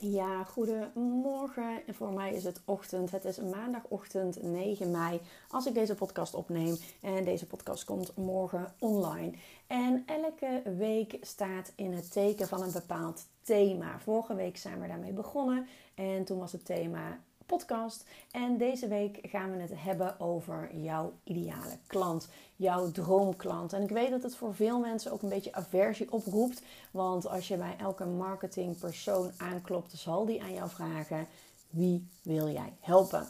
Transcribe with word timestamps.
Ja, 0.00 0.44
goedemorgen. 0.44 1.86
En 1.86 1.94
voor 1.94 2.12
mij 2.12 2.34
is 2.34 2.44
het 2.44 2.60
ochtend. 2.64 3.10
Het 3.10 3.24
is 3.24 3.38
maandagochtend 3.38 4.42
9 4.42 4.90
mei 4.90 5.20
als 5.48 5.66
ik 5.66 5.74
deze 5.74 5.94
podcast 5.94 6.34
opneem. 6.34 6.76
En 7.00 7.24
deze 7.24 7.46
podcast 7.46 7.84
komt 7.84 8.16
morgen 8.16 8.74
online. 8.78 9.32
En 9.66 10.02
elke 10.06 10.62
week 10.76 11.16
staat 11.20 11.72
in 11.74 11.92
het 11.92 12.12
teken 12.12 12.48
van 12.48 12.62
een 12.62 12.72
bepaald 12.72 13.26
thema. 13.42 13.98
Vorige 13.98 14.34
week 14.34 14.56
zijn 14.56 14.80
we 14.80 14.86
daarmee 14.86 15.12
begonnen. 15.12 15.66
En 15.94 16.24
toen 16.24 16.38
was 16.38 16.52
het 16.52 16.64
thema 16.64 17.18
podcast. 17.50 18.04
En 18.30 18.56
deze 18.56 18.88
week 18.88 19.18
gaan 19.22 19.50
we 19.50 19.60
het 19.60 19.72
hebben 19.74 20.20
over 20.20 20.76
jouw 20.76 21.12
ideale 21.24 21.78
klant, 21.86 22.28
jouw 22.56 22.90
droomklant. 22.90 23.72
En 23.72 23.82
ik 23.82 23.90
weet 23.90 24.10
dat 24.10 24.22
het 24.22 24.36
voor 24.36 24.54
veel 24.54 24.78
mensen 24.78 25.12
ook 25.12 25.22
een 25.22 25.28
beetje 25.28 25.52
aversie 25.52 26.12
oproept, 26.12 26.62
want 26.90 27.26
als 27.26 27.48
je 27.48 27.56
bij 27.56 27.74
elke 27.78 28.04
marketingpersoon 28.04 29.30
aanklopt, 29.36 29.92
zal 29.96 30.26
die 30.26 30.42
aan 30.42 30.54
jou 30.54 30.68
vragen: 30.68 31.26
wie 31.70 32.08
wil 32.22 32.48
jij 32.48 32.72
helpen? 32.80 33.26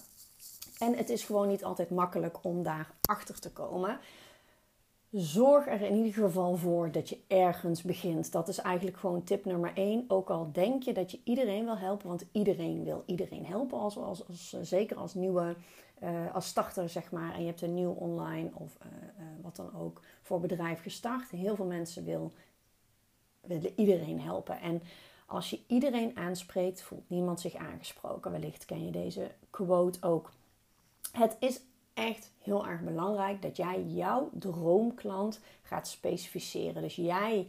En 0.79 0.97
het 0.97 1.11
is 1.11 1.25
gewoon 1.25 1.49
niet 1.49 1.65
altijd 1.65 1.91
makkelijk 1.91 2.39
om 2.43 2.63
daar 2.63 2.91
achter 3.03 3.41
te 3.41 3.51
komen 3.51 3.99
zorg 5.13 5.67
er 5.67 5.81
in 5.81 5.95
ieder 5.95 6.13
geval 6.13 6.57
voor 6.57 6.93
dat 6.93 7.09
je 7.09 7.19
ergens 7.27 7.83
begint. 7.83 8.33
Dat 8.33 8.49
is 8.49 8.59
eigenlijk 8.59 8.97
gewoon 8.97 9.25
tip 9.25 9.45
nummer 9.45 9.73
1. 9.75 10.05
Ook 10.09 10.31
al 10.31 10.53
denk 10.53 10.83
je 10.83 10.93
dat 10.93 11.11
je 11.11 11.21
iedereen 11.25 11.65
wil 11.65 11.79
helpen, 11.79 12.09
want 12.09 12.25
iedereen 12.33 12.85
wil 12.85 13.03
iedereen 13.07 13.47
helpen. 13.47 13.79
Als, 13.79 13.97
als, 13.97 14.29
als 14.29 14.55
zeker 14.63 14.97
als 14.97 15.15
nieuwe, 15.15 15.57
uh, 16.03 16.35
als 16.35 16.47
starter 16.47 16.89
zeg 16.89 17.11
maar. 17.11 17.35
En 17.35 17.41
je 17.41 17.47
hebt 17.47 17.63
een 17.63 17.75
nieuw 17.75 17.93
online 17.93 18.51
of 18.55 18.79
uh, 18.83 18.87
wat 19.43 19.57
dan 19.57 19.75
ook 19.75 20.01
voor 20.23 20.41
bedrijf 20.41 20.83
gestart. 20.83 21.31
Heel 21.31 21.57
veel 21.57 21.67
mensen 21.67 22.05
wil, 22.05 22.33
willen 23.41 23.73
iedereen 23.77 24.21
helpen. 24.21 24.61
En 24.61 24.83
als 25.27 25.51
je 25.51 25.61
iedereen 25.67 26.17
aanspreekt, 26.17 26.83
voelt 26.83 27.09
niemand 27.09 27.41
zich 27.41 27.55
aangesproken. 27.55 28.31
Wellicht 28.31 28.65
ken 28.65 28.85
je 28.85 28.91
deze 28.91 29.31
quote 29.51 30.03
ook. 30.03 30.33
Het 31.13 31.37
is 31.41 31.61
echt 31.95 32.33
heel 32.39 32.67
erg 32.67 32.81
belangrijk 32.81 33.43
dat 33.43 33.57
jij 33.57 33.85
jouw 33.85 34.31
droomklant 34.33 35.41
gaat 35.63 35.89
specificeren. 35.89 36.83
Dus 36.83 36.97
jij 36.97 37.49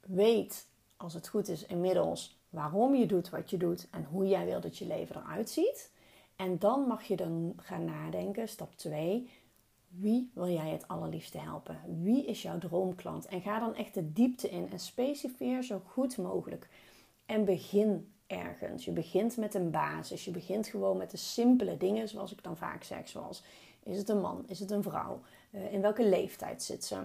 weet, 0.00 0.66
als 0.96 1.14
het 1.14 1.28
goed 1.28 1.48
is, 1.48 1.66
inmiddels 1.66 2.36
waarom 2.50 2.94
je 2.94 3.06
doet 3.06 3.30
wat 3.30 3.50
je 3.50 3.56
doet 3.56 3.88
en 3.90 4.04
hoe 4.04 4.26
jij 4.26 4.44
wil 4.44 4.60
dat 4.60 4.78
je 4.78 4.86
leven 4.86 5.16
eruit 5.16 5.50
ziet. 5.50 5.90
En 6.36 6.58
dan 6.58 6.80
mag 6.80 7.02
je 7.02 7.16
dan 7.16 7.52
gaan 7.56 7.84
nadenken, 7.84 8.48
stap 8.48 8.76
2, 8.76 9.30
wie 9.88 10.30
wil 10.34 10.48
jij 10.48 10.70
het 10.70 10.88
allerliefste 10.88 11.38
helpen? 11.38 11.80
Wie 12.02 12.24
is 12.24 12.42
jouw 12.42 12.58
droomklant? 12.58 13.26
En 13.26 13.40
ga 13.40 13.58
dan 13.58 13.74
echt 13.74 13.94
de 13.94 14.12
diepte 14.12 14.48
in 14.48 14.70
en 14.70 14.78
specifieer 14.78 15.62
zo 15.62 15.82
goed 15.86 16.16
mogelijk. 16.16 16.68
En 17.26 17.44
begin 17.44 18.12
ergens. 18.26 18.84
Je 18.84 18.90
begint 18.90 19.36
met 19.36 19.54
een 19.54 19.70
basis. 19.70 20.24
Je 20.24 20.30
begint 20.30 20.66
gewoon 20.66 20.96
met 20.96 21.10
de 21.10 21.16
simpele 21.16 21.76
dingen, 21.76 22.08
zoals 22.08 22.32
ik 22.32 22.42
dan 22.42 22.56
vaak 22.56 22.82
zeg. 22.82 23.08
Zoals, 23.08 23.42
is 23.82 23.98
het 23.98 24.08
een 24.08 24.20
man? 24.20 24.44
Is 24.46 24.60
het 24.60 24.70
een 24.70 24.82
vrouw? 24.82 25.20
Uh, 25.50 25.72
in 25.72 25.80
welke 25.80 26.08
leeftijd 26.08 26.62
zit 26.62 26.84
ze? 26.84 26.96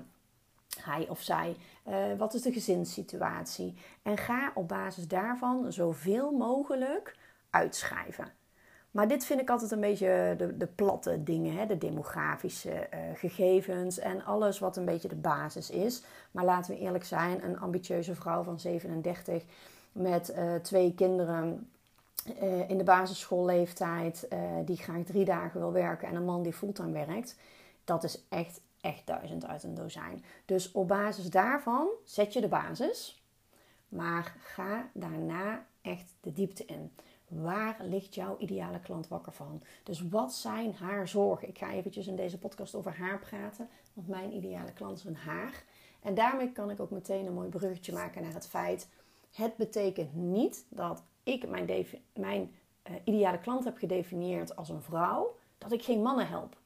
Hij 0.80 1.10
of 1.10 1.22
zij. 1.22 1.56
Uh, 1.88 1.96
wat 2.18 2.34
is 2.34 2.42
de 2.42 2.52
gezinssituatie? 2.52 3.74
En 4.02 4.18
ga 4.18 4.52
op 4.56 4.68
basis 4.68 5.08
daarvan 5.08 5.74
zoveel 5.74 6.32
mogelijk 6.32 7.16
uitschrijven. 7.50 8.32
Maar 8.92 9.08
dit 9.08 9.26
vind 9.26 9.42
ik 9.42 9.50
altijd 9.50 9.72
een 9.72 9.80
beetje 9.80 10.34
de, 10.38 10.58
de 10.58 10.68
platte 10.68 11.24
dingen, 11.24 11.56
hè? 11.56 11.66
de 11.66 11.78
demografische 11.78 12.70
uh, 12.70 13.00
gegevens 13.14 14.00
en 14.00 14.26
alles 14.26 14.60
wat 14.60 14.78
een 14.78 14.86
beetje 14.86 15.08
de 15.08 15.16
basis 15.16 15.70
is. 15.70 16.04
Maar 16.32 16.46
laten 16.46 16.74
we 16.74 16.80
eerlijk 16.80 17.04
zijn, 17.04 17.44
een 17.44 17.60
ambitieuze 17.60 18.16
vrouw 18.16 18.44
van 18.44 18.60
37 18.60 19.44
met 19.92 20.34
uh, 20.38 20.56
twee 20.56 20.94
kinderen 20.94 21.70
uh, 22.42 22.70
in 22.70 22.78
de 22.78 22.84
basisschoolleeftijd, 22.84 24.28
uh, 24.34 24.40
die 24.66 24.78
graag 24.78 25.04
drie 25.04 25.26
dagen 25.26 25.60
wil 25.60 25.72
werken 25.72 26.08
en 26.08 26.16
een 26.16 26.26
man 26.26 26.44
die 26.44 26.54
fulltime 26.54 27.06
werkt, 27.06 27.36
dat 27.84 28.04
is 28.04 28.26
echt, 28.30 28.62
echt 28.82 29.08
duizend 29.08 29.46
uit 29.46 29.64
een 29.64 29.76
dozijn. 29.76 30.24
Dus 30.46 30.72
op 30.72 30.88
basis 30.88 31.30
daarvan 31.30 31.88
zet 32.06 32.34
je 32.34 32.42
de 32.42 32.48
basis, 32.48 33.24
maar 33.88 34.36
ga 34.40 34.90
daarna 34.94 35.66
echt 35.82 36.14
de 36.22 36.34
diepte 36.34 36.66
in. 36.66 36.92
Waar 37.28 37.78
ligt 37.80 38.16
jouw 38.16 38.38
ideale 38.38 38.80
klant 38.80 39.08
wakker 39.08 39.32
van? 39.32 39.62
Dus 39.84 40.08
wat 40.10 40.34
zijn 40.34 40.74
haar 40.74 41.08
zorgen? 41.08 41.48
Ik 41.48 41.58
ga 41.58 41.72
eventjes 41.72 42.08
in 42.08 42.16
deze 42.16 42.38
podcast 42.38 42.76
over 42.76 42.98
haar 42.98 43.20
praten, 43.20 43.70
want 43.94 44.08
mijn 44.08 44.34
ideale 44.34 44.74
klant 44.74 44.98
is 44.98 45.04
een 45.04 45.16
haar. 45.16 45.64
En 46.02 46.14
daarmee 46.14 46.52
kan 46.52 46.70
ik 46.70 46.80
ook 46.80 46.90
meteen 46.92 47.26
een 47.26 47.34
mooi 47.34 47.50
bruggetje 47.50 47.94
maken 47.94 48.22
naar 48.22 48.34
het 48.34 48.48
feit 48.48 48.88
het 49.32 49.56
betekent 49.56 50.16
niet 50.16 50.66
dat 50.70 51.04
ik 51.24 51.50
mijn, 51.50 51.86
mijn 52.14 52.56
uh, 52.90 52.96
ideale 53.04 53.40
klant 53.40 53.64
heb 53.64 53.78
gedefinieerd 53.78 54.56
als 54.56 54.70
een 54.70 54.82
vrouw, 54.82 55.36
dat 55.58 55.72
ik 55.72 55.84
geen 55.84 56.02
mannen 56.02 56.28
help. 56.28 56.60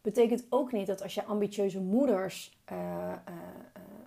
Betekent 0.00 0.46
ook 0.48 0.72
niet 0.72 0.86
dat 0.86 1.02
als 1.02 1.14
je 1.14 1.24
ambitieuze 1.24 1.80
moeders 1.80 2.58
uh, 2.72 2.78
uh, 2.78 3.14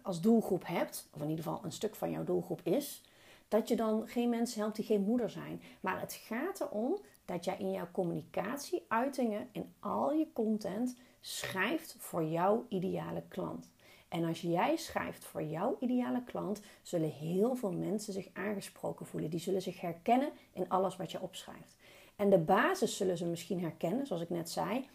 als 0.01 0.21
doelgroep 0.21 0.67
hebt, 0.67 1.09
of 1.13 1.21
in 1.21 1.29
ieder 1.29 1.43
geval 1.43 1.63
een 1.63 1.71
stuk 1.71 1.95
van 1.95 2.11
jouw 2.11 2.23
doelgroep 2.23 2.61
is, 2.63 3.03
dat 3.47 3.67
je 3.67 3.75
dan 3.75 4.07
geen 4.07 4.29
mensen 4.29 4.59
helpt 4.59 4.75
die 4.75 4.85
geen 4.85 5.01
moeder 5.01 5.29
zijn. 5.29 5.61
Maar 5.79 5.99
het 5.99 6.13
gaat 6.13 6.61
erom 6.61 6.97
dat 7.25 7.45
jij 7.45 7.57
in 7.57 7.71
jouw 7.71 7.87
communicatie, 7.91 8.85
uitingen, 8.87 9.49
in 9.51 9.73
al 9.79 10.13
je 10.13 10.27
content 10.33 10.95
schrijft 11.19 11.95
voor 11.97 12.23
jouw 12.23 12.65
ideale 12.69 13.23
klant. 13.27 13.69
En 14.09 14.25
als 14.25 14.41
jij 14.41 14.77
schrijft 14.77 15.25
voor 15.25 15.43
jouw 15.43 15.77
ideale 15.79 16.23
klant, 16.23 16.61
zullen 16.81 17.09
heel 17.09 17.55
veel 17.55 17.71
mensen 17.71 18.13
zich 18.13 18.29
aangesproken 18.33 19.05
voelen. 19.05 19.29
Die 19.29 19.39
zullen 19.39 19.61
zich 19.61 19.81
herkennen 19.81 20.29
in 20.53 20.69
alles 20.69 20.97
wat 20.97 21.11
je 21.11 21.21
opschrijft. 21.21 21.75
En 22.15 22.29
de 22.29 22.37
basis 22.37 22.97
zullen 22.97 23.17
ze 23.17 23.25
misschien 23.25 23.61
herkennen, 23.61 24.07
zoals 24.07 24.21
ik 24.21 24.29
net 24.29 24.49
zei. 24.49 24.85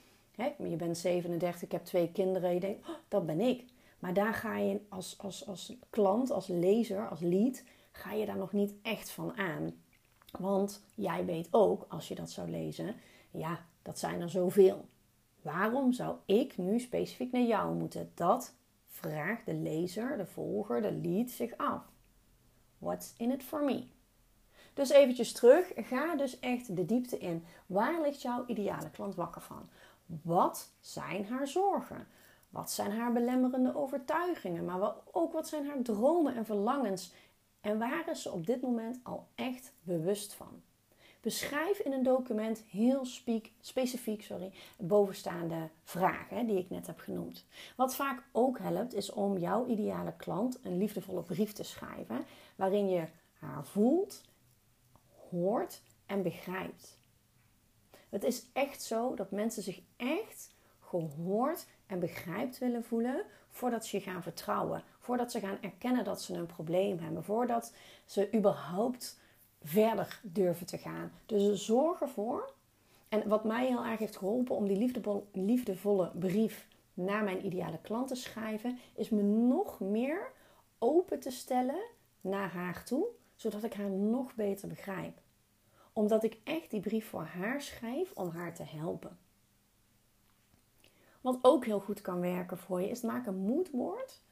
je 0.58 0.76
bent 0.76 0.98
37, 0.98 1.62
ik 1.62 1.72
heb 1.72 1.84
twee 1.84 2.12
kinderen. 2.12 2.54
Je 2.54 2.60
denkt, 2.60 2.88
oh, 2.88 2.94
dat 3.08 3.26
ben 3.26 3.40
ik. 3.40 3.64
Maar 3.98 4.14
daar 4.14 4.34
ga 4.34 4.56
je 4.56 4.80
als, 4.88 5.18
als, 5.18 5.46
als 5.46 5.76
klant, 5.90 6.30
als 6.30 6.46
lezer, 6.46 7.08
als 7.08 7.20
lead, 7.20 7.62
ga 7.92 8.12
je 8.12 8.26
daar 8.26 8.36
nog 8.36 8.52
niet 8.52 8.74
echt 8.82 9.10
van 9.10 9.36
aan. 9.36 9.74
Want 10.38 10.84
jij 10.94 11.24
weet 11.24 11.48
ook, 11.50 11.86
als 11.88 12.08
je 12.08 12.14
dat 12.14 12.30
zou 12.30 12.50
lezen, 12.50 12.94
ja, 13.30 13.66
dat 13.82 13.98
zijn 13.98 14.20
er 14.20 14.30
zoveel. 14.30 14.84
Waarom 15.42 15.92
zou 15.92 16.16
ik 16.24 16.56
nu 16.56 16.78
specifiek 16.78 17.32
naar 17.32 17.42
jou 17.42 17.74
moeten? 17.74 18.10
Dat 18.14 18.54
vraagt 18.94 19.46
de 19.46 19.54
lezer, 19.54 20.16
de 20.16 20.26
volger, 20.26 20.82
de 20.82 20.92
lead 20.92 21.30
zich 21.30 21.56
af. 21.56 21.82
What's 22.78 23.14
in 23.16 23.30
it 23.30 23.42
for 23.42 23.64
me? 23.64 23.86
Dus 24.74 24.90
eventjes 24.90 25.32
terug, 25.32 25.72
ga 25.76 26.16
dus 26.16 26.38
echt 26.40 26.76
de 26.76 26.84
diepte 26.84 27.18
in. 27.18 27.44
Waar 27.66 28.00
ligt 28.00 28.22
jouw 28.22 28.44
ideale 28.46 28.90
klant 28.90 29.14
wakker 29.14 29.40
van? 29.40 29.68
Wat 30.06 30.70
zijn 30.80 31.26
haar 31.26 31.48
zorgen? 31.48 32.06
Wat 32.48 32.70
zijn 32.70 32.92
haar 32.92 33.12
belemmerende 33.12 33.76
overtuigingen? 33.76 34.64
Maar 34.64 34.94
ook 35.12 35.32
wat 35.32 35.48
zijn 35.48 35.66
haar 35.66 35.82
dromen 35.82 36.36
en 36.36 36.44
verlangens? 36.44 37.12
En 37.60 37.78
waar 37.78 38.10
is 38.10 38.22
ze 38.22 38.32
op 38.32 38.46
dit 38.46 38.62
moment 38.62 39.00
al 39.02 39.28
echt 39.34 39.72
bewust 39.82 40.34
van? 40.34 40.62
Beschrijf 41.24 41.78
in 41.78 41.92
een 41.92 42.02
document 42.02 42.64
heel 42.68 43.04
specifiek 43.60 44.22
sorry, 44.22 44.52
bovenstaande 44.78 45.68
vragen 45.82 46.46
die 46.46 46.58
ik 46.58 46.70
net 46.70 46.86
heb 46.86 46.98
genoemd. 46.98 47.44
Wat 47.76 47.94
vaak 47.94 48.22
ook 48.32 48.58
helpt, 48.58 48.94
is 48.94 49.12
om 49.12 49.38
jouw 49.38 49.66
ideale 49.66 50.12
klant 50.16 50.58
een 50.62 50.78
liefdevolle 50.78 51.22
brief 51.22 51.52
te 51.52 51.62
schrijven 51.62 52.24
waarin 52.56 52.88
je 52.88 53.06
haar 53.38 53.66
voelt, 53.66 54.22
hoort 55.30 55.82
en 56.06 56.22
begrijpt. 56.22 56.98
Het 58.08 58.24
is 58.24 58.46
echt 58.52 58.82
zo 58.82 59.14
dat 59.14 59.30
mensen 59.30 59.62
zich 59.62 59.80
echt 59.96 60.52
gehoord 60.80 61.66
en 61.86 61.98
begrijpt 61.98 62.58
willen 62.58 62.84
voelen 62.84 63.24
voordat 63.50 63.86
ze 63.86 63.96
je 63.96 64.02
gaan 64.02 64.22
vertrouwen, 64.22 64.82
voordat 64.98 65.32
ze 65.32 65.40
gaan 65.40 65.58
erkennen 65.60 66.04
dat 66.04 66.22
ze 66.22 66.34
een 66.34 66.46
probleem 66.46 66.98
hebben, 66.98 67.24
voordat 67.24 67.72
ze 68.04 68.34
überhaupt 68.34 69.22
verder 69.64 70.20
durven 70.22 70.66
te 70.66 70.78
gaan. 70.78 71.12
Dus 71.26 71.64
zorg 71.64 72.00
ervoor. 72.00 72.52
En 73.08 73.28
wat 73.28 73.44
mij 73.44 73.66
heel 73.66 73.84
erg 73.84 73.98
heeft 73.98 74.16
geholpen 74.16 74.56
om 74.56 74.68
die 74.68 74.92
liefdevolle 75.32 76.10
brief 76.14 76.68
naar 76.94 77.24
mijn 77.24 77.46
ideale 77.46 77.78
klant 77.80 78.08
te 78.08 78.14
schrijven, 78.14 78.78
is 78.94 79.08
me 79.08 79.22
nog 79.22 79.80
meer 79.80 80.32
open 80.78 81.20
te 81.20 81.30
stellen 81.30 81.82
naar 82.20 82.52
haar 82.52 82.84
toe, 82.84 83.06
zodat 83.34 83.62
ik 83.62 83.74
haar 83.74 83.90
nog 83.90 84.34
beter 84.34 84.68
begrijp. 84.68 85.20
Omdat 85.92 86.24
ik 86.24 86.40
echt 86.44 86.70
die 86.70 86.80
brief 86.80 87.08
voor 87.08 87.24
haar 87.24 87.62
schrijf 87.62 88.12
om 88.12 88.28
haar 88.28 88.54
te 88.54 88.62
helpen. 88.62 89.18
Wat 91.20 91.38
ook 91.42 91.64
heel 91.64 91.80
goed 91.80 92.00
kan 92.00 92.20
werken 92.20 92.58
voor 92.58 92.80
je, 92.80 92.88
is 92.88 93.00
maak 93.00 93.26
een 93.26 93.46
moodboard 93.46 94.22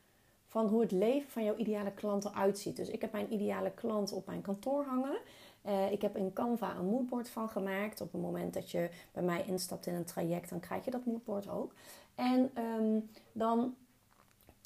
van 0.52 0.66
hoe 0.66 0.81
het 0.81 0.93
leven 0.93 1.31
van 1.31 1.44
jouw 1.44 1.56
ideale 1.56 1.93
klant 1.93 2.25
eruit 2.25 2.58
ziet. 2.58 2.76
Dus 2.76 2.88
ik 2.88 3.00
heb 3.00 3.12
mijn 3.12 3.32
ideale 3.32 3.70
klant 3.70 4.12
op 4.12 4.26
mijn 4.26 4.40
kantoor 4.40 4.84
hangen. 4.84 5.19
Uh, 5.66 5.93
ik 5.93 6.02
heb 6.02 6.16
in 6.16 6.32
Canva 6.32 6.76
een 6.76 6.87
moodboard 6.87 7.28
van 7.28 7.49
gemaakt. 7.49 8.00
Op 8.00 8.12
het 8.12 8.20
moment 8.20 8.54
dat 8.54 8.70
je 8.70 8.90
bij 9.12 9.22
mij 9.22 9.44
instapt 9.46 9.87
in 9.87 9.94
een 9.94 10.04
traject, 10.04 10.50
dan 10.50 10.60
krijg 10.60 10.84
je 10.84 10.90
dat 10.90 11.04
moodboard 11.04 11.49
ook. 11.49 11.75
En 12.14 12.50
um, 12.81 13.10
dan 13.32 13.75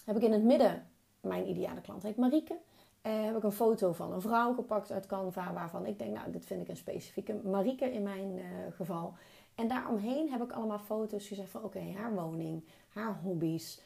heb 0.04 0.16
ik 0.16 0.22
in 0.22 0.32
het 0.32 0.42
midden 0.42 0.86
mijn 1.20 1.48
ideale 1.48 1.80
klant, 1.80 2.02
heet 2.02 2.16
Marieke. 2.16 2.56
uh, 3.02 3.24
heb 3.24 3.36
ik 3.36 3.42
een 3.42 3.52
foto 3.52 3.92
van 3.92 4.12
een 4.12 4.20
vrouw 4.20 4.54
gepakt 4.54 4.92
uit 4.92 5.06
Canva, 5.06 5.52
waarvan 5.52 5.86
ik 5.86 5.98
denk, 5.98 6.14
nou, 6.14 6.30
dit 6.30 6.46
vind 6.46 6.60
ik 6.62 6.68
een 6.68 6.76
specifieke 6.76 7.40
Marieke 7.44 7.92
in 7.92 8.02
mijn 8.02 8.36
uh, 8.36 8.44
geval. 8.70 9.14
En 9.54 9.68
daaromheen 9.68 10.30
heb 10.30 10.42
ik 10.42 10.52
allemaal 10.52 10.78
foto's 10.78 11.28
gezegd 11.28 11.50
van, 11.50 11.62
oké, 11.64 11.92
haar 11.96 12.14
woning, 12.14 12.64
haar 12.88 13.18
hobby's, 13.22 13.80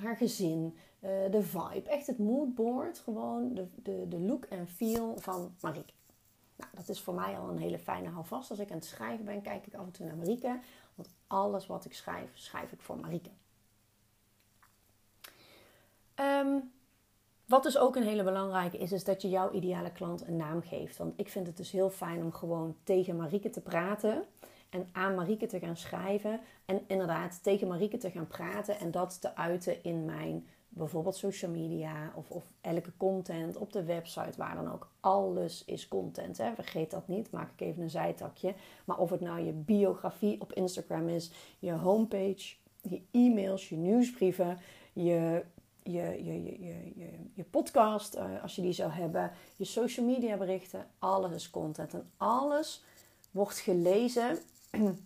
haar, 0.00 0.16
gezin, 0.16 0.76
uh, 1.00 1.10
de 1.30 1.42
vibe. 1.42 1.88
Echt 1.88 2.06
het 2.06 2.18
moodboard, 2.18 2.98
gewoon 2.98 3.54
de, 3.54 3.66
de, 3.74 4.08
de 4.08 4.18
look 4.18 4.44
en 4.44 4.68
feel 4.68 5.14
van 5.18 5.54
Marieke. 5.60 5.92
Nou, 6.56 6.70
dat 6.74 6.88
is 6.88 7.00
voor 7.00 7.14
mij 7.14 7.38
al 7.38 7.48
een 7.48 7.58
hele 7.58 7.78
fijne 7.78 8.08
houvast. 8.08 8.50
Als 8.50 8.58
ik 8.58 8.70
aan 8.70 8.76
het 8.76 8.84
schrijven 8.84 9.24
ben, 9.24 9.42
kijk 9.42 9.66
ik 9.66 9.74
af 9.74 9.84
en 9.84 9.92
toe 9.92 10.06
naar 10.06 10.16
Marieke. 10.16 10.58
Want 10.94 11.08
alles 11.26 11.66
wat 11.66 11.84
ik 11.84 11.94
schrijf, 11.94 12.30
schrijf 12.34 12.72
ik 12.72 12.80
voor 12.80 12.98
Marieke. 12.98 13.30
Um, 16.14 16.72
wat 17.44 17.62
dus 17.62 17.78
ook 17.78 17.96
een 17.96 18.02
hele 18.02 18.24
belangrijke 18.24 18.78
is, 18.78 18.92
is 18.92 19.04
dat 19.04 19.22
je 19.22 19.28
jouw 19.28 19.50
ideale 19.50 19.92
klant 19.92 20.26
een 20.26 20.36
naam 20.36 20.62
geeft. 20.62 20.96
Want 20.96 21.12
ik 21.16 21.28
vind 21.28 21.46
het 21.46 21.56
dus 21.56 21.70
heel 21.70 21.90
fijn 21.90 22.22
om 22.22 22.32
gewoon 22.32 22.76
tegen 22.82 23.16
Marieke 23.16 23.50
te 23.50 23.60
praten 23.60 24.24
en 24.70 24.88
aan 24.92 25.14
Marieke 25.14 25.46
te 25.46 25.58
gaan 25.58 25.76
schrijven. 25.76 26.40
En 26.64 26.80
inderdaad 26.86 27.42
tegen 27.42 27.68
Marieke 27.68 27.96
te 27.96 28.10
gaan 28.10 28.26
praten 28.26 28.78
en 28.78 28.90
dat 28.90 29.20
te 29.20 29.36
uiten 29.36 29.84
in 29.84 30.04
mijn 30.04 30.46
bijvoorbeeld 30.68 31.16
social 31.16 31.50
media 31.50 32.12
of, 32.14 32.30
of 32.30 32.44
elke 32.60 32.92
content 32.96 33.56
op 33.56 33.72
de 33.72 33.84
website, 33.84 34.36
waar 34.36 34.54
dan 34.54 34.72
ook. 34.72 34.90
Alles 35.00 35.64
is 35.64 35.88
content. 35.88 36.38
Hè? 36.38 36.54
Vergeet 36.54 36.90
dat 36.90 37.08
niet. 37.08 37.30
Maak 37.30 37.50
ik 37.52 37.60
even 37.60 37.82
een 37.82 37.90
zijtakje. 37.90 38.54
Maar 38.84 38.98
of 38.98 39.10
het 39.10 39.20
nou 39.20 39.40
je 39.40 39.52
biografie 39.52 40.40
op 40.40 40.52
Instagram 40.52 41.08
is, 41.08 41.30
je 41.58 41.72
homepage, 41.72 42.54
je 42.82 43.02
e-mails, 43.10 43.68
je 43.68 43.76
nieuwsbrieven, 43.76 44.58
je 44.92 45.44
je, 45.82 46.24
je, 46.24 46.42
je, 46.42 46.92
je, 46.96 47.08
je 47.34 47.44
podcast, 47.44 48.16
uh, 48.16 48.42
als 48.42 48.56
je 48.56 48.62
die 48.62 48.72
zou 48.72 48.90
hebben, 48.90 49.30
je 49.56 49.64
social 49.64 50.06
media 50.06 50.36
berichten, 50.36 50.86
alles 50.98 51.32
is 51.32 51.50
content. 51.50 51.94
En 51.94 52.10
alles 52.16 52.84
wordt 53.30 53.58
gelezen 53.58 54.38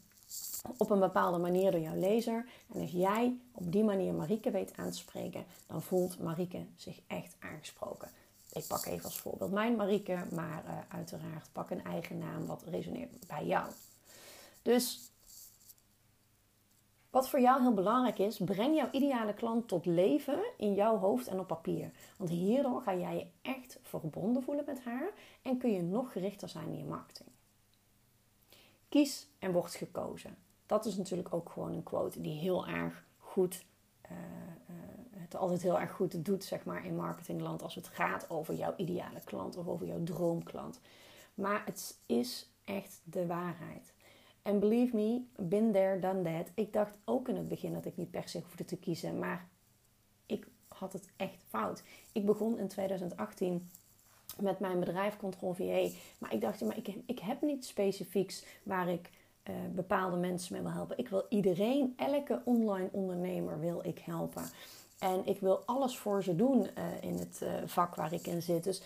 op 0.77 0.91
een 0.91 1.01
bepaalde 1.01 1.39
manier 1.39 1.71
door 1.71 1.81
jouw 1.81 1.99
lezer. 1.99 2.47
En 2.75 2.81
als 2.81 2.91
jij 2.91 3.37
op 3.53 3.73
die 3.73 3.85
manier 3.85 4.15
Marieke 4.15 4.51
weet 4.51 4.77
aan 4.77 4.91
te 4.91 4.99
spreken, 4.99 5.45
dan 5.67 5.83
voelt 5.83 6.19
Marieke 6.19 6.67
zich 6.77 7.01
echt 7.07 7.37
aangesproken. 7.39 8.09
Ik 8.53 8.67
pak 8.67 8.85
even 8.85 9.05
als 9.05 9.19
voorbeeld 9.19 9.53
mijn 9.53 9.77
Marieke, 9.77 10.25
maar 10.35 10.65
uh, 10.67 10.79
uiteraard 10.89 11.49
pak 11.53 11.71
een 11.71 11.85
eigen 11.85 12.19
naam 12.19 12.47
wat 12.47 12.63
resoneert 12.63 13.27
bij 13.27 13.47
jou. 13.47 13.71
Dus 14.63 15.11
wat 17.11 17.29
voor 17.29 17.41
jou 17.41 17.61
heel 17.61 17.75
belangrijk 17.75 18.19
is, 18.19 18.39
breng 18.39 18.77
jouw 18.77 18.89
ideale 18.91 19.35
klant 19.35 19.69
tot 19.69 19.87
leven 19.87 20.43
in 20.57 20.75
jouw 20.75 20.97
hoofd 20.99 21.27
en 21.27 21.39
op 21.39 21.47
papier. 21.47 21.91
Want 22.17 22.31
hierdoor 22.31 22.83
ga 22.83 22.95
jij 22.95 23.17
je 23.17 23.27
echt 23.43 23.79
verbonden 23.83 24.43
voelen 24.43 24.65
met 24.67 24.85
haar 24.85 25.11
en 25.43 25.59
kun 25.59 25.73
je 25.73 25.83
nog 25.83 26.13
gerichter 26.13 26.49
zijn 26.49 26.69
in 26.69 26.79
je 26.79 26.85
marketing. 26.85 27.32
Kies 28.93 29.29
en 29.39 29.53
word 29.53 29.75
gekozen. 29.75 30.37
Dat 30.67 30.87
is 30.87 30.97
natuurlijk 30.97 31.35
ook 31.35 31.51
gewoon 31.51 31.73
een 31.73 31.83
quote 31.83 32.21
die 32.21 32.39
heel 32.39 32.67
erg 32.67 33.05
goed, 33.19 33.65
uh, 34.11 34.11
uh, 34.13 34.77
het 35.11 35.37
altijd 35.37 35.63
heel 35.63 35.81
erg 35.81 35.93
goed 35.93 36.25
doet 36.25 36.45
zeg 36.45 36.65
maar, 36.65 36.85
in 36.87 36.97
marketingland 36.97 37.63
als 37.63 37.75
het 37.75 37.89
gaat 37.89 38.31
over 38.31 38.55
jouw 38.55 38.75
ideale 38.77 39.21
klant 39.25 39.57
of 39.57 39.69
over 39.69 39.87
jouw 39.87 40.03
droomklant. 40.03 40.81
Maar 41.35 41.63
het 41.65 41.99
is 42.07 42.51
echt 42.65 43.01
de 43.05 43.27
waarheid. 43.27 43.93
En 44.43 44.59
believe 44.59 44.97
me, 44.97 45.23
been 45.37 45.73
there, 45.73 45.99
done 45.99 46.23
that. 46.23 46.51
Ik 46.55 46.73
dacht 46.73 46.99
ook 47.05 47.29
in 47.29 47.37
het 47.37 47.49
begin 47.49 47.73
dat 47.73 47.85
ik 47.85 47.97
niet 47.97 48.11
per 48.11 48.29
se 48.29 48.39
hoefde 48.39 48.65
te 48.65 48.77
kiezen. 48.77 49.19
Maar 49.19 49.49
ik 50.27 50.47
had 50.69 50.93
het 50.93 51.09
echt 51.17 51.43
fout. 51.49 51.83
Ik 52.13 52.27
begon 52.27 52.59
in 52.59 52.69
2018 52.69 53.71
met 54.41 54.59
mijn 54.59 54.81
bedrijf 54.81 55.17
Control 55.17 55.53
VA. 55.53 55.89
Maar 56.19 56.33
ik 56.33 56.41
dacht, 56.41 56.77
ik, 56.77 56.95
ik 57.07 57.19
heb 57.19 57.43
niet 57.43 57.65
specifieks 57.65 58.45
waar 58.63 58.89
ik 58.89 59.11
uh, 59.51 59.55
bepaalde 59.75 60.17
mensen 60.17 60.53
mee 60.53 60.63
wil 60.63 60.73
helpen. 60.73 60.99
Ik 60.99 61.09
wil 61.09 61.27
iedereen, 61.29 61.95
elke 61.97 62.43
online 62.45 62.89
ondernemer 62.93 63.61
wil 63.61 63.81
ik 63.85 63.99
helpen. 63.99 64.43
En 64.99 65.27
ik 65.27 65.41
wil 65.41 65.63
alles 65.67 65.99
voor 65.99 66.23
ze 66.23 66.37
doen 66.37 66.61
uh, 66.79 67.03
in 67.03 67.19
het 67.19 67.41
uh, 67.43 67.53
vak 67.67 67.95
waar 67.95 68.13
ik 68.13 68.27
in 68.27 68.43
zit. 68.43 68.65
Dus 68.65 68.83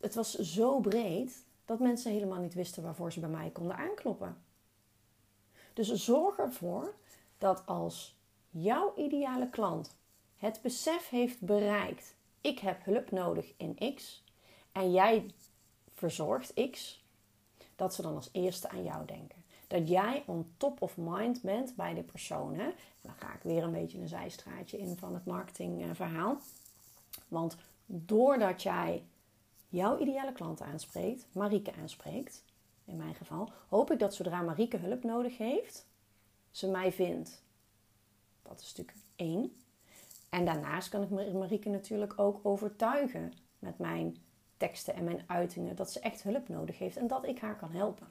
het 0.00 0.14
was 0.14 0.34
zo 0.34 0.80
breed 0.80 1.44
dat 1.64 1.78
mensen 1.78 2.12
helemaal 2.12 2.40
niet 2.40 2.54
wisten 2.54 2.82
waarvoor 2.82 3.12
ze 3.12 3.20
bij 3.20 3.28
mij 3.28 3.50
konden 3.50 3.76
aankloppen. 3.76 4.36
Dus 5.72 5.92
zorg 5.92 6.38
ervoor 6.38 6.94
dat 7.38 7.62
als 7.66 8.16
jouw 8.50 8.92
ideale 8.96 9.48
klant 9.48 9.96
het 10.36 10.62
besef 10.62 11.08
heeft 11.08 11.40
bereikt: 11.40 12.14
ik 12.40 12.58
heb 12.58 12.84
hulp 12.84 13.10
nodig 13.10 13.52
in 13.56 13.94
X 13.94 14.24
en 14.78 14.92
jij 14.92 15.30
verzorgt 15.94 16.70
X, 16.70 17.04
dat 17.76 17.94
ze 17.94 18.02
dan 18.02 18.14
als 18.14 18.28
eerste 18.32 18.68
aan 18.68 18.82
jou 18.82 19.06
denken. 19.06 19.44
Dat 19.66 19.88
jij 19.88 20.22
on 20.26 20.52
top 20.56 20.82
of 20.82 20.96
mind 20.96 21.42
bent 21.42 21.76
bij 21.76 21.94
de 21.94 22.02
personen. 22.02 22.60
En 22.60 22.74
dan 23.02 23.14
ga 23.18 23.34
ik 23.34 23.42
weer 23.42 23.62
een 23.62 23.72
beetje 23.72 23.98
een 23.98 24.08
zijstraatje 24.08 24.78
in 24.78 24.96
van 24.96 25.14
het 25.14 25.24
marketingverhaal. 25.24 26.38
Want 27.28 27.56
doordat 27.86 28.62
jij 28.62 29.02
jouw 29.68 29.98
ideale 29.98 30.32
klant 30.32 30.60
aanspreekt, 30.60 31.26
Marieke 31.32 31.72
aanspreekt, 31.80 32.44
in 32.84 32.96
mijn 32.96 33.14
geval, 33.14 33.52
hoop 33.68 33.90
ik 33.90 33.98
dat 33.98 34.14
zodra 34.14 34.42
Marieke 34.42 34.76
hulp 34.76 35.02
nodig 35.02 35.38
heeft, 35.38 35.86
ze 36.50 36.66
mij 36.66 36.92
vindt. 36.92 37.42
Dat 38.42 38.60
is 38.60 38.74
natuurlijk 38.76 39.06
één. 39.16 39.56
En 40.28 40.44
daarnaast 40.44 40.88
kan 40.88 41.02
ik 41.02 41.32
Marieke 41.32 41.68
natuurlijk 41.68 42.18
ook 42.18 42.40
overtuigen 42.42 43.32
met 43.58 43.78
mijn 43.78 44.16
teksten 44.58 44.94
en 44.94 45.04
mijn 45.04 45.22
uitingen 45.26 45.76
dat 45.76 45.90
ze 45.90 46.00
echt 46.00 46.22
hulp 46.22 46.48
nodig 46.48 46.78
heeft 46.78 46.96
en 46.96 47.06
dat 47.06 47.26
ik 47.26 47.38
haar 47.38 47.56
kan 47.56 47.70
helpen. 47.70 48.06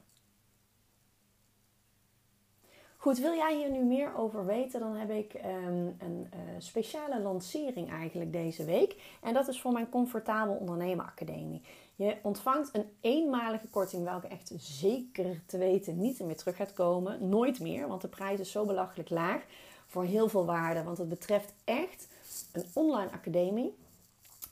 Goed, 3.00 3.18
wil 3.18 3.34
jij 3.34 3.56
hier 3.56 3.70
nu 3.70 3.84
meer 3.84 4.16
over 4.16 4.46
weten, 4.46 4.80
dan 4.80 4.96
heb 4.96 5.10
ik 5.10 5.34
um, 5.34 5.96
een 5.98 6.26
uh, 6.34 6.40
speciale 6.58 7.20
lancering 7.20 7.90
eigenlijk 7.90 8.32
deze 8.32 8.64
week. 8.64 9.16
En 9.22 9.34
dat 9.34 9.48
is 9.48 9.60
voor 9.60 9.72
mijn 9.72 9.88
Comfortabel 9.88 10.54
Ondernemen 10.54 11.04
Academie. 11.06 11.62
Je 11.94 12.16
ontvangt 12.22 12.68
een 12.72 12.90
eenmalige 13.00 13.66
korting, 13.66 14.04
welke 14.04 14.26
echt 14.26 14.52
zeker 14.56 15.42
te 15.46 15.58
weten 15.58 16.00
niet 16.00 16.20
meer 16.20 16.36
terug 16.36 16.56
gaat 16.56 16.72
komen. 16.72 17.28
Nooit 17.28 17.60
meer, 17.60 17.88
want 17.88 18.00
de 18.00 18.08
prijs 18.08 18.40
is 18.40 18.50
zo 18.50 18.64
belachelijk 18.64 19.10
laag 19.10 19.42
voor 19.86 20.04
heel 20.04 20.28
veel 20.28 20.46
waarde. 20.46 20.82
Want 20.82 20.98
het 20.98 21.08
betreft 21.08 21.52
echt 21.64 22.08
een 22.52 22.64
online 22.74 23.10
academie 23.10 23.74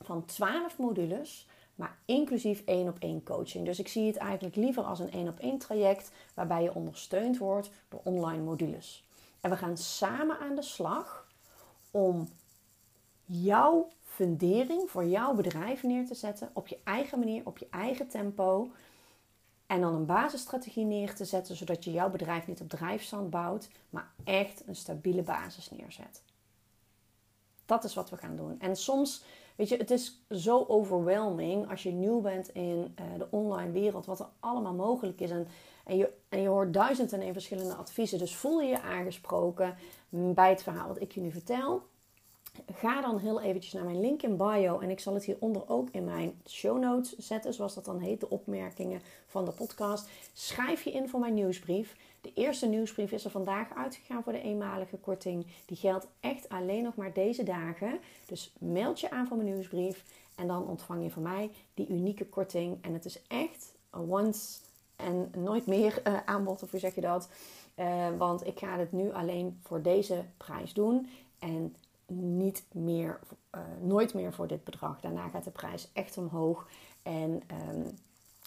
van 0.03 0.25
12 0.25 0.79
modules 0.79 1.49
maar 1.77 1.99
inclusief 2.05 2.63
één 2.65 2.89
op 2.89 2.97
één 2.99 3.23
coaching. 3.23 3.65
Dus 3.65 3.79
ik 3.79 3.89
zie 3.89 4.07
het 4.07 4.17
eigenlijk 4.17 4.57
liever 4.57 4.83
als 4.83 4.99
een 4.99 5.13
één 5.13 5.29
op 5.29 5.39
één 5.39 5.59
traject 5.59 6.11
waarbij 6.35 6.63
je 6.63 6.75
ondersteund 6.75 7.39
wordt 7.39 7.71
door 7.89 8.01
online 8.05 8.43
modules. 8.43 9.05
En 9.41 9.51
we 9.51 9.57
gaan 9.57 9.77
samen 9.77 10.39
aan 10.39 10.55
de 10.55 10.63
slag 10.63 11.29
om 11.91 12.29
jouw 13.25 13.89
fundering 14.03 14.91
voor 14.91 15.05
jouw 15.05 15.35
bedrijf 15.35 15.83
neer 15.83 16.07
te 16.07 16.15
zetten 16.15 16.51
op 16.53 16.67
je 16.67 16.79
eigen 16.85 17.19
manier, 17.19 17.43
op 17.45 17.59
je 17.59 17.67
eigen 17.71 18.09
tempo. 18.09 18.71
En 19.67 19.81
dan 19.81 19.95
een 19.95 20.07
basisstrategie 20.07 20.85
neer 20.85 21.15
te 21.15 21.25
zetten, 21.25 21.57
zodat 21.57 21.85
je 21.85 21.93
jouw 21.93 22.11
bedrijf 22.11 22.47
niet 22.47 22.61
op 22.61 22.69
drijfstand 22.69 23.31
bouwt, 23.31 23.69
maar 23.91 24.11
echt 24.25 24.63
een 24.67 24.77
stabiele 24.77 25.23
basis 25.23 25.71
neerzet. 25.71 26.23
Dat 27.67 27.85
is 27.85 27.95
wat 27.95 28.11
we 28.11 28.17
gaan 28.17 28.37
doen. 28.37 28.61
En 28.61 28.77
soms 28.77 29.23
Weet 29.57 29.69
je, 29.69 29.77
het 29.77 29.91
is 29.91 30.25
zo 30.31 30.65
overwhelming 30.69 31.71
als 31.71 31.83
je 31.83 31.91
nieuw 31.91 32.21
bent 32.21 32.49
in 32.49 32.95
uh, 33.01 33.19
de 33.19 33.27
online 33.31 33.71
wereld, 33.71 34.07
wat 34.07 34.21
er 34.21 34.29
allemaal 34.41 34.75
mogelijk 34.75 35.21
is. 35.21 35.31
En, 35.31 35.49
en, 35.85 35.97
je, 35.97 36.13
en 36.29 36.41
je 36.41 36.49
hoort 36.49 36.73
duizend 36.73 37.13
en 37.13 37.33
verschillende 37.33 37.75
adviezen. 37.75 38.19
Dus 38.19 38.37
voel 38.37 38.61
je 38.61 38.69
je 38.69 38.81
aangesproken 38.81 39.77
bij 40.09 40.51
het 40.51 40.63
verhaal 40.63 40.89
wat 40.89 41.01
ik 41.01 41.13
je 41.13 41.21
nu 41.21 41.31
vertel. 41.31 41.83
Ga 42.73 43.01
dan 43.01 43.19
heel 43.19 43.41
eventjes 43.41 43.73
naar 43.73 43.85
mijn 43.85 44.01
link 44.01 44.23
in 44.23 44.37
bio 44.37 44.79
en 44.79 44.91
ik 44.91 45.01
zal 45.01 45.15
het 45.15 45.25
hieronder 45.25 45.69
ook 45.69 45.89
in 45.91 46.05
mijn 46.05 46.41
show 46.49 46.79
notes 46.79 47.17
zetten, 47.17 47.55
zoals 47.55 47.75
dat 47.75 47.85
dan 47.85 47.99
heet, 47.99 48.21
de 48.21 48.31
opmerkingen 48.31 49.01
van 49.27 49.45
de 49.45 49.51
podcast. 49.51 50.09
Schrijf 50.33 50.83
je 50.83 50.93
in 50.93 51.09
voor 51.09 51.21
mijn 51.21 51.35
nieuwsbrief. 51.35 51.97
De 52.21 52.33
eerste 52.35 52.67
nieuwsbrief 52.67 53.13
is 53.13 53.25
er 53.25 53.31
vandaag 53.31 53.75
uitgegaan 53.77 54.23
voor 54.23 54.33
de 54.33 54.43
eenmalige 54.43 54.97
korting. 54.97 55.47
Die 55.67 55.77
geldt 55.77 56.07
echt 56.21 56.49
alleen 56.49 56.83
nog 56.83 56.95
maar 56.95 57.13
deze 57.13 57.43
dagen. 57.43 57.99
Dus 58.27 58.53
meld 58.59 59.01
je 59.01 59.11
aan 59.11 59.27
voor 59.27 59.37
mijn 59.37 59.53
nieuwsbrief 59.53 60.05
en 60.35 60.47
dan 60.47 60.67
ontvang 60.67 61.03
je 61.03 61.11
van 61.11 61.23
mij 61.23 61.51
die 61.75 61.89
unieke 61.89 62.27
korting. 62.27 62.79
En 62.85 62.93
het 62.93 63.05
is 63.05 63.23
echt 63.29 63.75
een 63.91 64.11
once 64.11 64.59
en 64.97 65.31
nooit 65.37 65.67
meer 65.67 66.03
uh, 66.07 66.17
aanbod, 66.25 66.63
of 66.63 66.71
hoe 66.71 66.81
zeg 66.81 66.95
je 66.95 67.01
dat? 67.01 67.29
Uh, 67.77 68.09
want 68.19 68.47
ik 68.47 68.59
ga 68.59 68.79
het 68.79 68.93
nu 68.93 69.13
alleen 69.13 69.59
voor 69.63 69.83
deze 69.83 70.25
prijs 70.37 70.73
doen. 70.73 71.09
En 71.39 71.77
meer, 72.73 73.21
uh, 73.55 73.61
nooit 73.81 74.15
meer 74.15 74.33
voor 74.33 74.47
dit 74.47 74.65
bedrag. 74.65 75.01
Daarna 75.01 75.29
gaat 75.29 75.45
de 75.45 75.51
prijs 75.51 75.91
echt 75.93 76.19
omhoog. 76.19 76.69
En 77.03 77.43
um, 77.71 77.99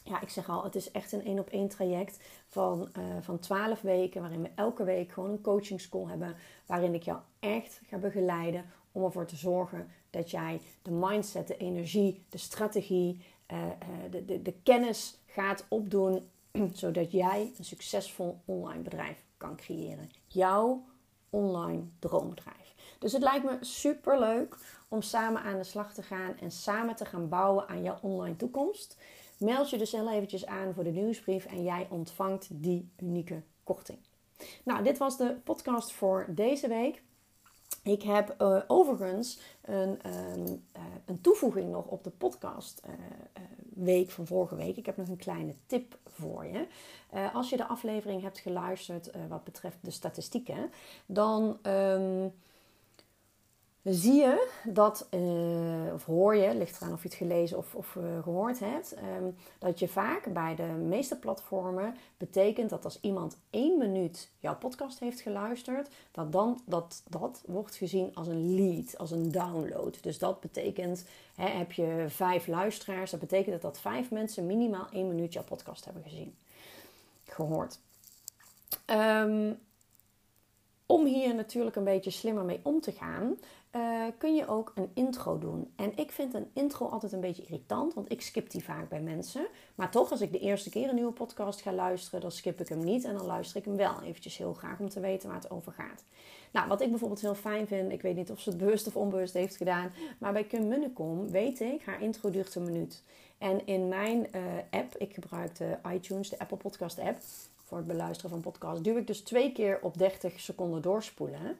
ja, 0.03 0.21
ik 0.21 0.29
zeg 0.29 0.49
al, 0.49 0.63
het 0.63 0.75
is 0.75 0.91
echt 0.91 1.11
een 1.11 1.25
één 1.25 1.39
op 1.39 1.49
één 1.49 1.67
traject 1.67 2.19
van, 2.47 2.89
uh, 2.97 3.03
van 3.21 3.39
12 3.39 3.81
weken. 3.81 4.21
Waarin 4.21 4.41
we 4.41 4.49
elke 4.55 4.83
week 4.83 5.11
gewoon 5.11 5.29
een 5.29 5.41
coaching 5.41 5.81
school 5.81 6.07
hebben. 6.07 6.35
Waarin 6.65 6.93
ik 6.93 7.03
jou 7.03 7.19
echt 7.39 7.81
ga 7.87 7.97
begeleiden 7.97 8.65
om 8.91 9.03
ervoor 9.03 9.25
te 9.25 9.35
zorgen 9.35 9.87
dat 10.09 10.31
jij 10.31 10.61
de 10.81 10.91
mindset, 10.91 11.47
de 11.47 11.57
energie, 11.57 12.25
de 12.29 12.37
strategie, 12.37 13.21
uh, 13.51 13.57
de, 14.09 14.25
de, 14.25 14.41
de 14.41 14.53
kennis 14.63 15.17
gaat 15.25 15.65
opdoen, 15.69 16.29
zodat 16.73 17.11
jij 17.11 17.51
een 17.57 17.65
succesvol 17.65 18.41
online 18.45 18.81
bedrijf 18.81 19.17
kan 19.37 19.55
creëren. 19.55 20.09
Jouw 20.27 20.83
online 21.29 21.83
droombedrijf. 21.99 22.75
Dus 22.99 23.11
het 23.11 23.21
lijkt 23.21 23.45
me 23.45 23.57
super 23.61 24.19
leuk 24.19 24.57
om 24.87 25.01
samen 25.01 25.41
aan 25.41 25.57
de 25.57 25.63
slag 25.63 25.93
te 25.93 26.03
gaan 26.03 26.37
en 26.39 26.51
samen 26.51 26.95
te 26.95 27.05
gaan 27.05 27.29
bouwen 27.29 27.67
aan 27.67 27.83
jouw 27.83 27.97
online 28.01 28.35
toekomst. 28.35 28.97
Meld 29.37 29.69
je 29.69 29.77
dus 29.77 29.91
heel 29.91 30.11
eventjes 30.11 30.45
aan 30.45 30.73
voor 30.73 30.83
de 30.83 30.89
nieuwsbrief 30.89 31.45
en 31.45 31.63
jij 31.63 31.87
ontvangt 31.89 32.47
die 32.51 32.89
unieke 32.97 33.41
korting. 33.63 33.99
Nou, 34.63 34.83
dit 34.83 34.97
was 34.97 35.17
de 35.17 35.35
podcast 35.43 35.91
voor 35.91 36.25
deze 36.29 36.67
week. 36.67 37.01
Ik 37.83 38.01
heb 38.01 38.35
uh, 38.41 38.61
overigens 38.67 39.39
een, 39.61 39.99
um, 40.05 40.63
uh, 40.75 40.81
een, 41.05 41.21
toevoeging 41.21 41.71
nog 41.71 41.85
op 41.85 42.03
de 42.03 42.09
podcast 42.09 42.81
uh, 42.85 42.93
week 43.73 44.09
van 44.09 44.27
vorige 44.27 44.55
week. 44.55 44.77
Ik 44.77 44.85
heb 44.85 44.97
nog 44.97 45.07
een 45.07 45.17
kleine 45.17 45.55
tip 45.65 45.97
voor 46.05 46.45
je. 46.45 46.67
als 47.33 47.49
je 47.49 47.57
de 47.57 47.67
aflevering 47.67 48.21
hebt 48.21 48.39
geluisterd 48.39 49.11
wat 49.29 49.43
betreft 49.43 49.77
de 49.81 49.91
statistieken, 49.91 50.71
dan. 51.05 51.59
Um, 51.61 52.33
zie 53.83 54.13
je 54.13 54.47
dat, 54.63 55.07
uh, 55.11 55.93
of 55.93 56.05
hoor 56.05 56.35
je, 56.35 56.55
ligt 56.55 56.81
eraan 56.81 56.93
of 56.93 57.03
je 57.03 57.07
het 57.07 57.17
gelezen 57.17 57.57
of, 57.57 57.75
of 57.75 57.95
uh, 57.95 58.23
gehoord 58.23 58.59
hebt, 58.59 58.95
um, 58.97 59.35
dat 59.59 59.79
je 59.79 59.87
vaak 59.87 60.33
bij 60.33 60.55
de 60.55 60.63
meeste 60.63 61.19
platformen 61.19 61.95
betekent 62.17 62.69
dat 62.69 62.83
als 62.83 62.97
iemand 63.01 63.37
één 63.49 63.77
minuut 63.77 64.29
jouw 64.39 64.57
podcast 64.57 64.99
heeft 64.99 65.21
geluisterd, 65.21 65.89
dat 66.11 66.31
dan 66.31 66.61
dat, 66.65 67.03
dat 67.09 67.43
wordt 67.45 67.75
gezien 67.75 68.15
als 68.15 68.27
een 68.27 68.55
lead, 68.55 68.97
als 68.97 69.11
een 69.11 69.31
download. 69.31 70.03
Dus 70.03 70.19
dat 70.19 70.39
betekent, 70.39 71.05
hè, 71.35 71.47
heb 71.47 71.71
je 71.71 72.05
vijf 72.07 72.47
luisteraars, 72.47 73.11
dat 73.11 73.19
betekent 73.19 73.51
dat 73.51 73.61
dat 73.61 73.79
vijf 73.79 74.11
mensen 74.11 74.45
minimaal 74.45 74.87
één 74.91 75.07
minuut 75.07 75.33
jouw 75.33 75.43
podcast 75.43 75.85
hebben 75.85 76.03
gezien, 76.03 76.35
gehoord. 77.23 77.79
Um, 78.85 79.59
om 80.85 81.05
hier 81.05 81.35
natuurlijk 81.35 81.75
een 81.75 81.83
beetje 81.83 82.11
slimmer 82.11 82.43
mee 82.43 82.59
om 82.63 82.81
te 82.81 82.91
gaan, 82.91 83.37
kun 84.17 84.35
je 84.35 84.47
ook 84.47 84.71
een 84.75 84.89
intro 84.93 85.37
doen. 85.37 85.71
En 85.75 85.97
ik 85.97 86.11
vind 86.11 86.33
een 86.33 86.49
intro 86.53 86.85
altijd 86.85 87.11
een 87.11 87.19
beetje 87.19 87.43
irritant, 87.43 87.93
want 87.93 88.11
ik 88.11 88.21
skip 88.21 88.49
die 88.49 88.63
vaak 88.63 88.89
bij 88.89 89.01
mensen. 89.01 89.47
Maar 89.75 89.91
toch, 89.91 90.11
als 90.11 90.21
ik 90.21 90.31
de 90.31 90.39
eerste 90.39 90.69
keer 90.69 90.89
een 90.89 90.95
nieuwe 90.95 91.11
podcast 91.11 91.61
ga 91.61 91.73
luisteren, 91.73 92.21
dan 92.21 92.31
skip 92.31 92.61
ik 92.61 92.67
hem 92.69 92.83
niet 92.83 93.03
en 93.03 93.13
dan 93.13 93.25
luister 93.25 93.57
ik 93.57 93.65
hem 93.65 93.75
wel 93.75 94.01
eventjes 94.01 94.37
heel 94.37 94.53
graag 94.53 94.79
om 94.79 94.89
te 94.89 94.99
weten 94.99 95.29
waar 95.29 95.37
het 95.37 95.51
over 95.51 95.71
gaat. 95.71 96.03
Nou, 96.51 96.67
wat 96.67 96.81
ik 96.81 96.89
bijvoorbeeld 96.89 97.21
heel 97.21 97.35
fijn 97.35 97.67
vind, 97.67 97.91
ik 97.91 98.01
weet 98.01 98.15
niet 98.15 98.31
of 98.31 98.39
ze 98.39 98.49
het 98.49 98.57
bewust 98.57 98.87
of 98.87 98.95
onbewust 98.95 99.33
heeft 99.33 99.57
gedaan, 99.57 99.91
maar 100.19 100.33
bij 100.33 100.43
Kim 100.43 100.67
Munnekom 100.67 101.29
weet 101.29 101.59
ik, 101.59 101.81
haar 101.85 102.01
intro 102.01 102.29
duurt 102.29 102.55
een 102.55 102.63
minuut. 102.63 103.03
En 103.37 103.65
in 103.65 103.87
mijn 103.87 104.27
uh, 104.35 104.41
app, 104.69 104.97
ik 104.97 105.13
gebruik 105.13 105.55
de 105.55 105.77
iTunes, 105.93 106.29
de 106.29 106.39
Apple 106.39 106.57
Podcast 106.57 106.99
app, 106.99 107.17
voor 107.63 107.77
het 107.77 107.87
beluisteren 107.87 108.29
van 108.29 108.41
podcasts, 108.41 108.81
duw 108.81 108.97
ik 108.97 109.07
dus 109.07 109.21
twee 109.21 109.51
keer 109.51 109.79
op 109.81 109.97
30 109.97 110.39
seconden 110.39 110.81
doorspoelen. 110.81 111.57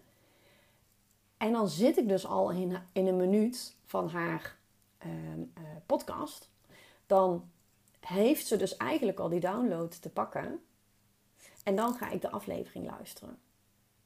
En 1.39 1.51
dan 1.51 1.69
zit 1.69 1.98
ik 1.98 2.08
dus 2.08 2.25
al 2.25 2.51
in, 2.51 2.77
in 2.91 3.08
een 3.08 3.17
minuut 3.17 3.75
van 3.86 4.10
haar 4.10 4.58
ehm, 4.98 5.41
eh, 5.53 5.63
podcast. 5.86 6.50
Dan 7.05 7.50
heeft 8.00 8.48
ze 8.48 8.58
dus 8.58 8.77
eigenlijk 8.77 9.19
al 9.19 9.29
die 9.29 9.39
download 9.39 10.01
te 10.01 10.10
pakken. 10.10 10.60
En 11.63 11.75
dan 11.75 11.93
ga 11.93 12.10
ik 12.10 12.22
de 12.22 12.29
aflevering 12.29 12.86
luisteren. 12.86 13.38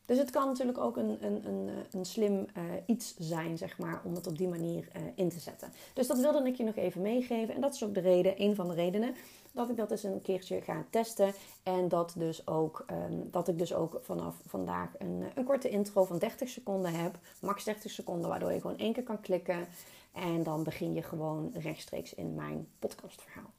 Dus 0.05 0.17
het 0.17 0.29
kan 0.29 0.47
natuurlijk 0.47 0.77
ook 0.77 0.97
een, 0.97 1.25
een, 1.25 1.47
een, 1.47 1.69
een 1.91 2.05
slim 2.05 2.33
uh, 2.57 2.63
iets 2.85 3.15
zijn, 3.17 3.57
zeg 3.57 3.77
maar, 3.77 4.01
om 4.03 4.15
het 4.15 4.27
op 4.27 4.37
die 4.37 4.47
manier 4.47 4.87
in 5.15 5.29
te 5.29 5.39
zetten. 5.39 5.73
Dus 5.93 6.07
dat 6.07 6.19
wilde 6.19 6.47
ik 6.47 6.55
je 6.55 6.63
nog 6.63 6.75
even 6.75 7.01
meegeven. 7.01 7.55
En 7.55 7.61
dat 7.61 7.73
is 7.73 7.83
ook 7.83 7.93
de 7.93 7.99
reden, 7.99 8.41
een 8.41 8.55
van 8.55 8.67
de 8.67 8.73
redenen 8.73 9.15
dat 9.53 9.69
ik 9.69 9.77
dat 9.77 9.91
eens 9.91 10.03
een 10.03 10.22
keertje 10.22 10.62
ga 10.62 10.86
testen. 10.89 11.33
En 11.63 11.88
dat, 11.88 12.13
dus 12.17 12.48
ook, 12.48 12.86
um, 12.91 13.31
dat 13.31 13.48
ik 13.48 13.57
dus 13.57 13.74
ook 13.74 14.00
vanaf 14.01 14.36
vandaag 14.45 14.89
een, 14.98 15.24
een 15.36 15.45
korte 15.45 15.69
intro 15.69 16.03
van 16.03 16.17
30 16.17 16.50
seconden 16.50 16.93
heb. 16.93 17.19
Max 17.41 17.63
30 17.63 17.91
seconden, 17.91 18.29
waardoor 18.29 18.51
je 18.51 18.62
gewoon 18.62 18.77
één 18.77 18.93
keer 18.93 19.03
kan 19.03 19.22
klikken. 19.22 19.67
En 20.13 20.43
dan 20.43 20.63
begin 20.63 20.93
je 20.93 21.01
gewoon 21.01 21.51
rechtstreeks 21.53 22.13
in 22.13 22.36
mijn 22.36 22.67
podcastverhaal. 22.79 23.51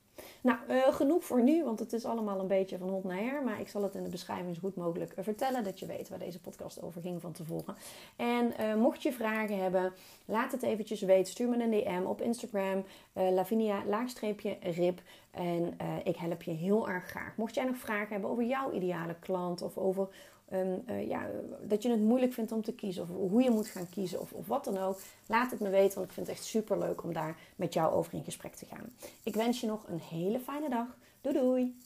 Nou, 0.44 0.58
uh, 0.68 0.94
genoeg 0.94 1.24
voor 1.24 1.42
nu, 1.42 1.64
want 1.64 1.78
het 1.78 1.92
is 1.92 2.04
allemaal 2.04 2.40
een 2.40 2.46
beetje 2.46 2.78
van 2.78 2.88
hond 2.88 3.04
naar 3.04 3.18
her. 3.18 3.42
Maar 3.42 3.60
ik 3.60 3.68
zal 3.68 3.82
het 3.82 3.94
in 3.94 4.02
de 4.02 4.10
beschrijving 4.10 4.54
zo 4.54 4.60
goed 4.60 4.76
mogelijk 4.76 5.12
eh, 5.12 5.24
vertellen, 5.24 5.64
dat 5.64 5.78
je 5.78 5.86
weet 5.86 6.08
waar 6.08 6.18
deze 6.18 6.40
podcast 6.40 6.82
over 6.82 7.00
ging 7.00 7.20
van 7.20 7.32
tevoren. 7.32 7.76
En 8.16 8.52
uh, 8.60 8.74
mocht 8.74 9.02
je 9.02 9.12
vragen 9.12 9.62
hebben, 9.62 9.92
laat 10.24 10.52
het 10.52 10.62
eventjes 10.62 11.00
weten. 11.00 11.32
Stuur 11.32 11.48
me 11.48 11.62
een 11.62 11.70
DM 11.70 12.06
op 12.06 12.20
Instagram, 12.20 12.84
Lavinia-rip. 13.12 15.00
En 15.30 15.76
ik 16.04 16.16
help 16.16 16.42
je 16.42 16.50
heel 16.50 16.88
erg 16.88 17.04
graag. 17.04 17.36
Mocht 17.36 17.54
jij 17.54 17.64
nog 17.64 17.76
vragen 17.76 18.12
hebben 18.12 18.30
over 18.30 18.44
jouw 18.44 18.72
ideale 18.72 19.14
klant 19.20 19.62
of 19.62 19.76
over 19.76 20.08
uh, 20.52 21.08
ja, 21.08 21.26
dat 21.62 21.82
je 21.82 21.90
het 21.90 22.00
moeilijk 22.00 22.32
vindt 22.32 22.52
om 22.52 22.62
te 22.62 22.74
kiezen. 22.74 23.02
Of 23.02 23.08
hoe 23.08 23.42
je 23.42 23.50
moet 23.50 23.68
gaan 23.68 23.88
kiezen. 23.88 24.20
Of, 24.20 24.32
of 24.32 24.46
wat 24.46 24.64
dan 24.64 24.78
ook. 24.78 24.98
Laat 25.26 25.50
het 25.50 25.60
me 25.60 25.68
weten. 25.68 25.94
Want 25.94 26.06
ik 26.06 26.12
vind 26.12 26.26
het 26.26 26.36
echt 26.36 26.44
super 26.44 26.78
leuk 26.78 27.02
om 27.02 27.12
daar 27.12 27.38
met 27.56 27.74
jou 27.74 27.92
over 27.92 28.14
in 28.14 28.24
gesprek 28.24 28.54
te 28.54 28.66
gaan. 28.66 28.92
Ik 29.22 29.34
wens 29.34 29.60
je 29.60 29.66
nog 29.66 29.88
een 29.88 30.00
hele 30.00 30.40
fijne 30.40 30.68
dag. 30.68 30.96
Doei 31.20 31.34
doei. 31.38 31.76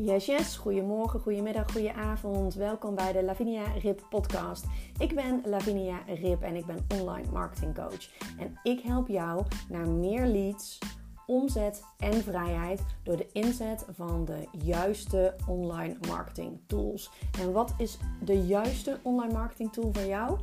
Yes, 0.00 0.26
yes. 0.26 0.56
Goedemorgen, 0.56 1.20
goedemiddag, 1.20 1.72
goedenavond. 1.72 2.54
Welkom 2.54 2.94
bij 2.94 3.12
de 3.12 3.22
Lavinia 3.22 3.64
Rip 3.82 4.06
podcast. 4.10 4.64
Ik 4.98 5.14
ben 5.14 5.42
Lavinia 5.44 5.98
Rip 6.06 6.42
en 6.42 6.54
ik 6.54 6.66
ben 6.66 6.86
online 7.00 7.30
marketing 7.30 7.74
coach. 7.74 8.08
En 8.38 8.58
ik 8.62 8.80
help 8.80 9.08
jou 9.08 9.44
naar 9.68 9.88
meer 9.88 10.26
leads 10.26 10.78
omzet 11.28 11.82
en 11.98 12.22
vrijheid 12.22 12.80
door 13.02 13.16
de 13.16 13.28
inzet 13.32 13.86
van 13.90 14.24
de 14.24 14.46
juiste 14.52 15.36
online 15.46 15.96
marketing 16.08 16.60
tools. 16.66 17.10
En 17.40 17.52
wat 17.52 17.74
is 17.78 17.98
de 18.24 18.46
juiste 18.46 18.98
online 19.02 19.32
marketing 19.32 19.72
tool 19.72 19.92
voor 19.92 20.06
jou? 20.06 20.38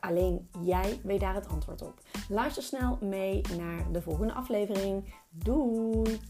Alleen 0.00 0.48
jij 0.62 1.00
weet 1.02 1.20
daar 1.20 1.34
het 1.34 1.48
antwoord 1.48 1.82
op. 1.82 2.00
Luister 2.28 2.62
snel 2.62 2.98
mee 3.00 3.40
naar 3.58 3.92
de 3.92 4.02
volgende 4.02 4.32
aflevering. 4.32 5.14
Doei! 5.30 6.20